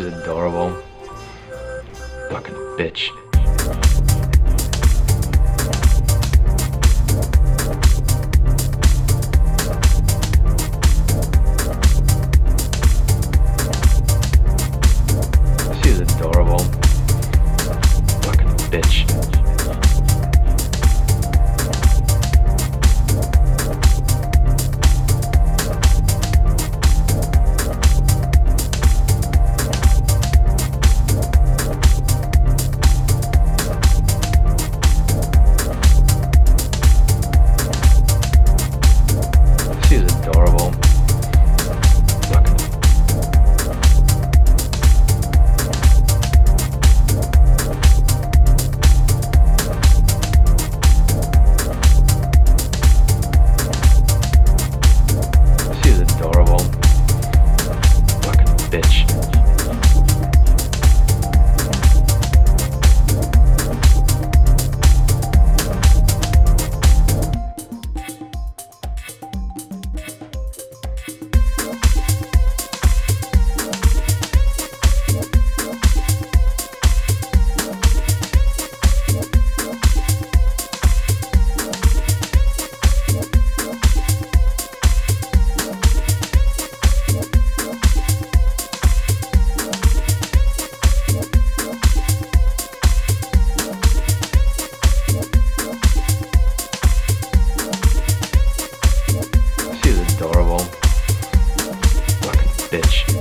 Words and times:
adorable. 0.00 0.74
Fucking 2.30 2.54
bitch. 2.78 3.21
Bitch. 102.72 103.11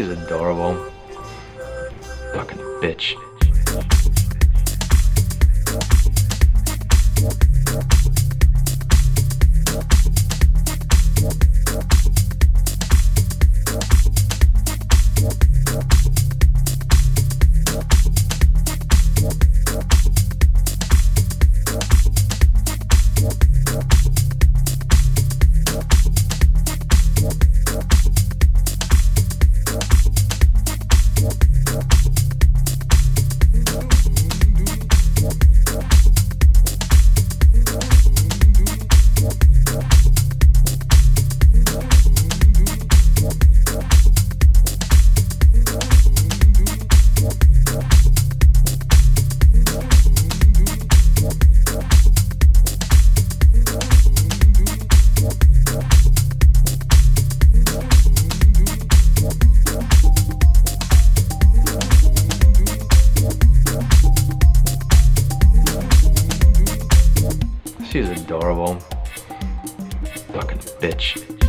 She's 0.00 0.08
adorable. 0.08 0.76
Fucking 2.32 2.56
bitch. 2.80 3.29
She's 67.90 68.08
adorable. 68.08 68.78
Fucking 70.32 70.58
bitch. 70.78 71.39